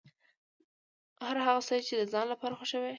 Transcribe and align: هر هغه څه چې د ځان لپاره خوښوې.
هر 1.27 1.35
هغه 1.45 1.61
څه 1.67 1.75
چې 1.87 1.93
د 1.99 2.03
ځان 2.13 2.25
لپاره 2.33 2.57
خوښوې. 2.59 2.89